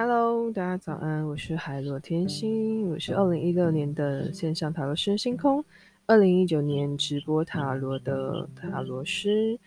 [0.00, 5.64] Hello，大家早安，我是海螺天星，我是二零一六年的线上塔罗师星空，
[6.06, 9.58] 二零一九年直播塔罗的塔罗师，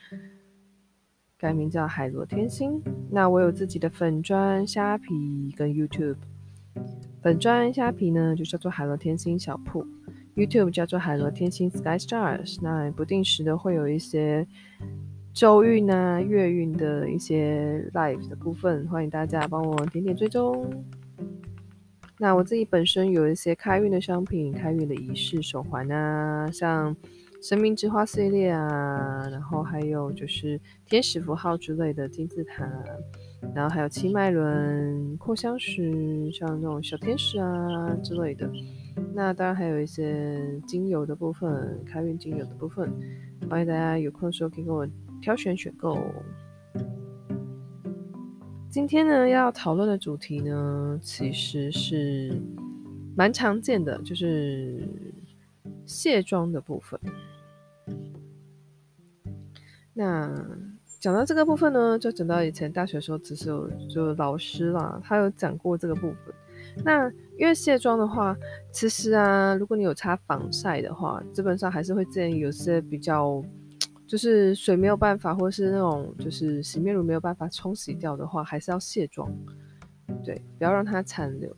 [1.38, 2.82] 改名叫海螺天星。
[3.10, 6.16] 那我有自己的粉砖虾皮跟 YouTube，
[7.22, 9.86] 粉砖虾皮呢就叫做海螺天星小铺
[10.38, 12.58] ，YouTube 叫做海螺天星 Sky Stars。
[12.62, 14.48] 那不定时的会有一些。
[15.34, 20.70] 周运啊，月运的一些 live 的部分，欢迎大家帮我点点追踪。
[22.20, 26.96] 那我自己本身有一些开运的商品、开运的仪式手环啊，像
[27.42, 32.70] 神明之花系列啊，然后还有就是天使符号之类的金字塔，
[33.56, 38.52] 然后还有七脉轮、扩香石，像那种小天使啊之类的。
[39.16, 42.92] 那当然还有一些精油的部分，开运精油的部分，
[43.50, 44.86] 欢迎大家有空的时候可以跟我。
[45.22, 45.98] 挑选选购。
[48.70, 52.34] 今天呢，要讨论的主题呢，其实是
[53.16, 54.88] 蛮常见的，就是
[55.86, 57.00] 卸妆的部分。
[59.94, 60.34] 那
[61.00, 66.34] 讲到这个部分呢，就讲到以前大学时候，只是有就老师啦，他有讲过这个部分。
[66.86, 68.34] 那因为卸妆的话，
[68.72, 73.44] 其实啊，如果你有擦防晒的话，基本上还是会建议有些比较。
[74.12, 79.32] 就是水没有办法，或是那种就是洗面乳没有办法冲洗掉的话，还是要卸妆，
[80.22, 81.56] 对，不要让它残留。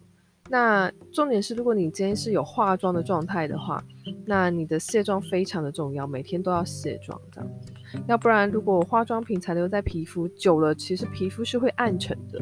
[0.51, 3.83] 那重点是，如果你今天是有化妆的状态的话，
[4.23, 7.71] 那你的卸妆非常的重要，每天都要卸妆这样子。
[8.07, 12.39] 要不然，如果化妆品残留在皮肤久了，其实皮肤是会暗沉的，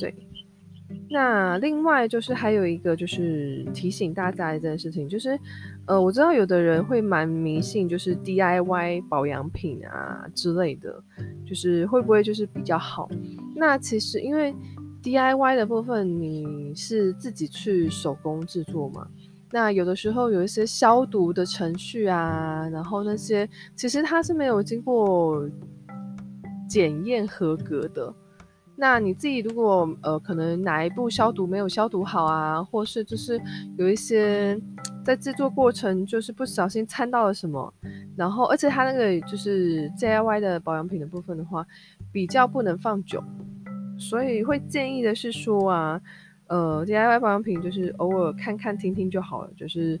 [0.00, 0.14] 对。
[1.08, 5.38] 那另外就是还有一个就是提醒大家一件事情，就是，
[5.86, 11.02] 呃，我知道有的人会蛮迷信，就是 DIY 保养品啊之类的，
[11.46, 13.08] 就是会不会就是比较好？
[13.54, 14.52] 那其实因为
[15.02, 19.06] DIY 的部分你是自己去手工制作嘛，
[19.52, 25.48] 那有的时候有一些消毒的程序啊，然后那些其实它是没有经过
[26.68, 28.12] 检验合格的。
[28.78, 33.40] 那你自己如果呃可能哪一步消毒没有消毒好啊，或是就是
[33.78, 34.60] 有一些
[35.02, 37.72] 在制作过程就是不小心掺到了什么，
[38.16, 41.66] 然后而且它那个就是 DIY 的保养品的部分的话，
[42.12, 43.22] 比较不能放久，
[43.98, 45.98] 所以会建议的是说啊，
[46.48, 49.98] 呃 DIY 保养品就是偶尔看看听听就好了，就是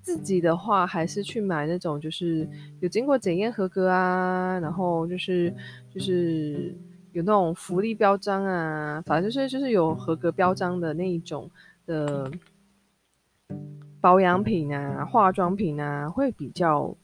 [0.00, 2.48] 自己的话还是去买那种就是
[2.80, 5.52] 有经过检验合格啊，然后就是
[5.92, 6.74] 就是。
[7.16, 11.50] 有那种福利标章啊，反正就是就是有合格标章的那一种
[11.86, 12.30] 的
[14.02, 16.94] 保养品啊、化妆品啊，会比较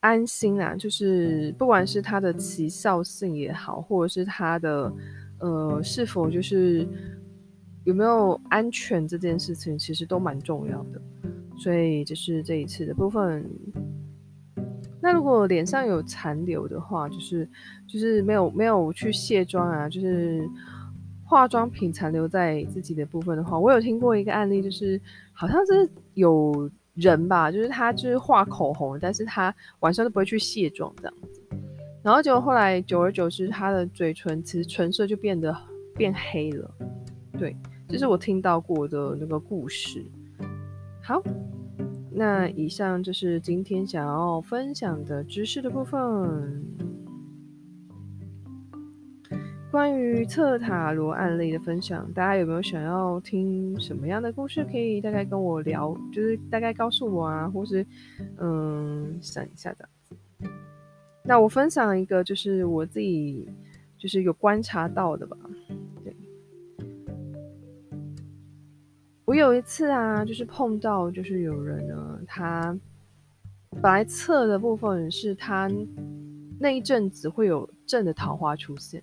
[0.00, 0.74] 安心啊。
[0.74, 4.92] 就是不管是它的奇效性也好，或者是它的
[5.38, 6.84] 呃是否就是
[7.84, 11.00] 有没有安全这件事情，其实都蛮重要的。
[11.56, 13.48] 所以就是这一次的部分。
[15.02, 17.48] 那如果脸上有残留的话，就是
[17.88, 20.48] 就是没有没有去卸妆啊，就是
[21.24, 25.00] 化妆品残留在自己的部分的话，我有听过一个案例，就是
[25.32, 31.42] 好像是有人吧，就是他就是画口红，但是他晚上都不会去卸妆这样子，
[32.04, 35.52] 然后结果后来久而久之，他的嘴唇其实唇色就变得
[35.96, 36.70] 变黑了，
[37.36, 37.56] 对，
[37.88, 40.04] 这是我听到过的那个故事。
[41.02, 41.20] 好。
[42.14, 46.62] 那以上就是今天想要分享的知识的部分。
[49.70, 54.62] 关于测塔罗案例的分享，大家有没有想要听什么样的故事？
[54.70, 57.86] 可以大概跟我聊，就是大概告诉我啊，或是
[58.38, 60.14] 嗯，想一下这样子。
[61.24, 63.48] 那我分享一个，就是我自己
[63.96, 65.38] 就是有观察到的吧。
[69.32, 72.78] 我有一次啊，就是碰到，就是有人呢，他
[73.80, 75.70] 本来测的部分是他
[76.60, 79.02] 那一阵子会有正的桃花出现，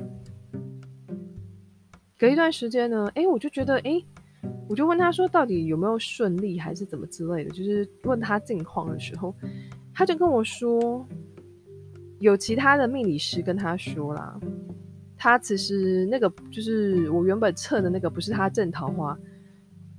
[2.15, 4.00] 隔一段时间呢，哎，我就觉得，哎，
[4.69, 9.33] 我就问他说，到底有没有顺利，还是怎么之类的，就是问他近况的时候，
[9.95, 11.03] 他就跟我说，
[12.19, 14.39] 有其他的命理师跟他说啦，
[15.18, 19.18] 他其实那个就是我原本测的那个，不是他正桃花。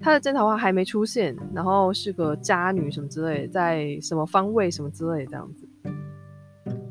[0.00, 5.69] 他的正桃花还没出现，然后是个渣女什么之类，在什么方位什么之类这样子。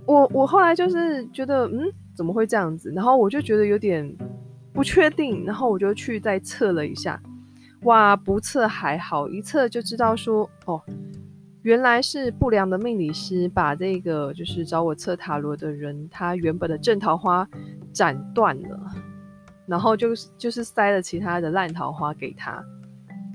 [0.06, 2.92] 我我后来就是觉得，嗯，怎么会这样子？
[2.92, 4.16] 然后我就觉得有点
[4.72, 7.22] 不确定，然后我就去再测了一下，
[7.84, 10.82] 哇，不测还好，一测就知道说，哦，
[11.64, 17.48] 原来是不良的命理师把这个就是找我测塔罗的人，他原本的正桃花
[17.92, 18.80] 斩断了。
[19.68, 22.60] 然后就就是塞了其他的烂桃花给他，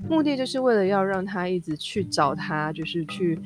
[0.09, 3.39] 目的就是为了要让他一直去找他，就是去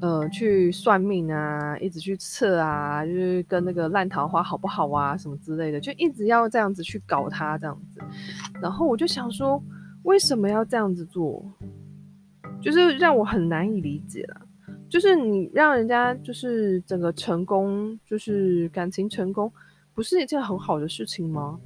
[0.00, 8.00] 呃去算命啊，一直去测啊，就是跟那个烂桃花好不好啊什么之类的，就一直要这样子去搞他这样子。
[8.60, 9.62] 然后我就想说，
[10.02, 11.44] 为什么要这样子做？
[12.60, 14.40] 就是让我很难以理解了。
[14.88, 19.52] 就是你让人家就是整个成功，就是感情成功，
[19.94, 21.60] 不是一件很好的事情吗？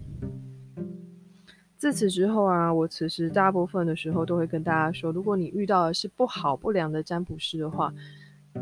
[1.82, 7.92] 自此之后啊，我其实大部分的时候都会跟大家说，如果你遇到的是不好不良的占卜师的话，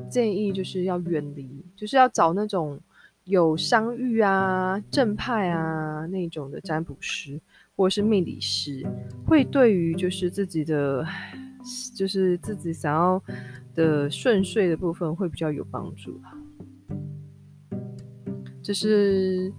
[0.08, 2.81] 建议就是要远离，就是要找那种
[3.25, 7.38] 有商誉啊、正派啊那种的占卜师
[7.76, 8.87] 或者是命理师，
[9.26, 11.06] 会对于就是自己的，
[11.94, 13.23] 就是自己想要
[13.75, 16.19] 的顺遂的部分会比较有帮助。
[18.62, 19.52] 就是。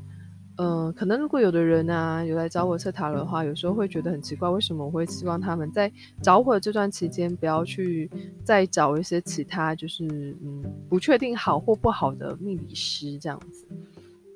[0.64, 5.92] 嗯、可能如果有的人啊有来找我测塔罗的话，有时候会觉得很奇怪，为什么我会希望他们在
[6.22, 8.08] 找我的这段期间不要去
[8.44, 10.06] 再找一些其他就是
[10.44, 13.66] 嗯不确定好或不好的命理师这样子？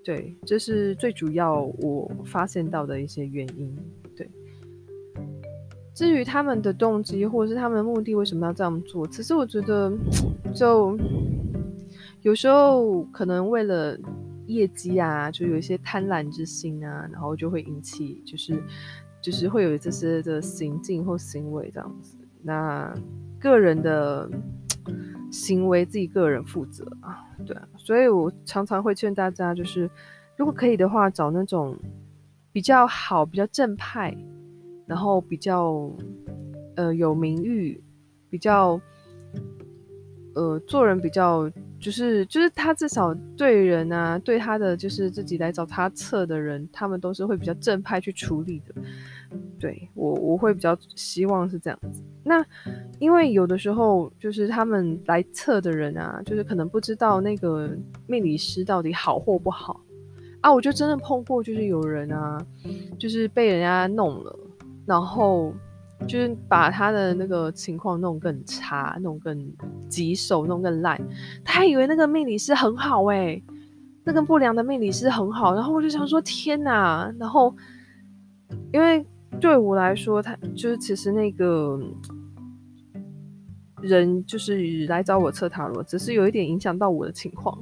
[0.03, 3.77] 对，这是最主要我发现到的一些原因。
[4.17, 4.27] 对，
[5.93, 9.93] 至于他们的动机或者是他们的目的为什么要这样做，其实我觉得
[10.55, 10.97] 就
[12.23, 13.95] 有时候可能为了。
[14.47, 18.61] 业绩啊，就有一些贪婪之心啊，然后就会引起，就是
[19.21, 22.17] 就是会有这些的行径或行为这样子。
[22.41, 22.93] 那
[23.39, 24.29] 个人的
[25.31, 27.67] 行为自己个人负责啊，对啊。
[27.77, 29.89] 所以我常常会劝大家，就是
[30.37, 31.77] 如果可以的话，找那种
[32.51, 34.15] 比较好、比较正派，
[34.85, 35.91] 然后比较
[36.75, 37.83] 呃有名誉，
[38.29, 38.79] 比较
[40.33, 41.51] 呃做人比较。
[41.85, 48.73] 就是就是他至少对人啊，对他的就是自己来找他测的人，他们都是会比较正派去处理的。
[49.59, 52.01] 对，我我会比较希望是这样子。
[52.23, 52.43] 那
[52.97, 57.69] 因为有的时候就是他们来测的人啊，就是可能不知道那个
[58.07, 59.79] 命理师到底好或不好
[60.41, 60.51] 啊。
[60.51, 62.43] 我就真的碰过，就是有人啊，
[62.97, 64.35] 就是被人家弄了，
[64.87, 65.53] 然后。
[66.07, 69.51] 就是把他的那个情况弄更差，弄更
[69.89, 71.01] 棘手，弄更烂。
[71.43, 73.43] 他还以为那个命理师很好诶、
[74.03, 75.55] 那个不良的命理师很好。
[75.55, 77.11] 然后我就想说天哪！
[77.17, 77.55] 然后
[78.71, 79.05] 因为
[79.39, 81.79] 对我来说，他就是其实那个
[83.81, 87.57] 人就是来找我测塔罗，只是有一点影响到我的情况，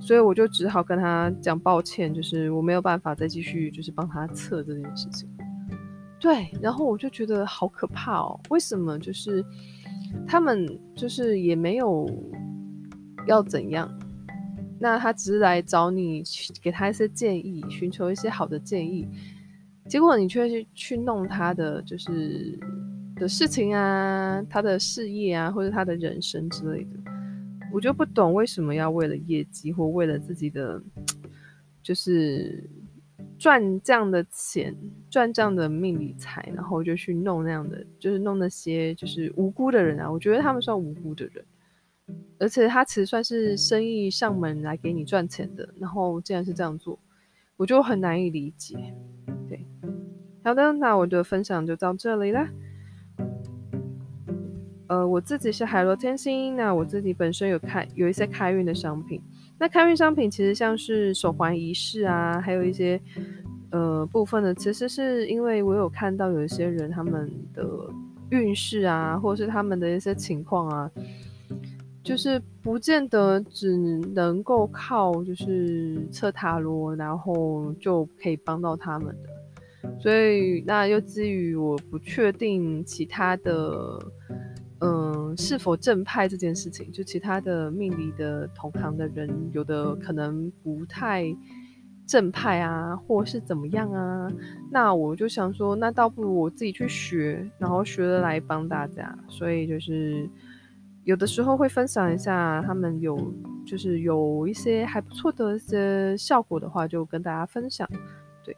[0.00, 5.28] 所以我就只好跟他讲抱歉，就是我没有办法再继续就是帮他测这件事情。
[6.20, 8.40] 对，然后我就觉得好可怕哦！
[8.50, 9.44] 为什么就是
[10.26, 10.66] 他们
[10.96, 12.10] 就是也没有
[13.26, 13.88] 要怎样？
[14.80, 16.24] 那他只是来找你，
[16.60, 19.06] 给他一些建议，寻求一些好的建议，
[19.88, 22.58] 结果你却去去弄他的就是
[23.14, 26.90] 的事情啊，他的事业啊，或者他的人生之类的，
[27.72, 30.82] 我就不懂为什么要为了业绩或为了自己的
[31.80, 32.68] 就是。
[33.38, 34.74] 赚这样的钱，
[35.08, 40.10] 赚这样的命理财，然后就去弄那样的，就是弄那些就是无辜的人啊。
[40.10, 41.44] 我觉得他们算无辜的人，
[42.38, 46.98] 而且他其实算是生意上门来给你赚钱的，然后竟然是这样做，
[47.56, 48.76] 我就很难以理解。
[49.48, 49.64] 对，
[50.42, 52.50] 好的，那我的分享就到这里啦。
[54.88, 59.20] 呃，我自己是海螺天星，那我自己本身有开有一些开运的商品。
[59.58, 62.98] 那开运商品其实像是手环仪式啊，还有一些
[63.70, 67.68] 呃部分的，其实是因为我有看到有一些人他们的
[68.30, 70.90] 运势啊，或者是他们的一些情况啊，
[72.02, 73.76] 就是不见得只
[74.14, 79.90] 能够靠就是测塔罗，然后就可以帮到他们的。
[80.00, 83.98] 所以那又基于我不确定其他的。
[84.80, 91.24] 嗯，是否正派这件事情，就其他的命理的同行的人，有的可能不太
[92.06, 94.28] 正派啊，或是怎么样啊？
[94.70, 99.18] 那我就想说，那倒不如我自己去学，然后学了来帮大家。
[99.28, 100.30] 所以就是
[101.02, 103.18] 有的时候会分享一下，他们有
[103.66, 107.88] 就是有一些还不错的一些效果的话，就跟大家分享。
[108.44, 108.56] 对，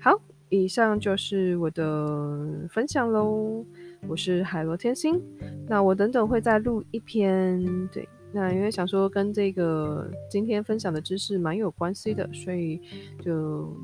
[0.00, 3.64] 好，以上就是我的分享喽。
[4.08, 5.22] 我是海螺天星，
[5.68, 12.80] 那我等等会再录一篇，对，那因为想说跟这个今天分享的知识蛮有关系的，所以
[13.20, 13.74] 就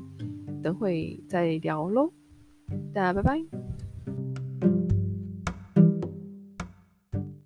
[0.61, 2.11] 等会再聊喽，
[2.93, 3.68] 大家拜拜。